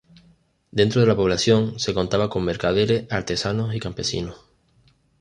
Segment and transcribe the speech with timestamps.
[0.71, 4.35] Dentro de la población, se contaba con mercaderes, artesanos y campesinos.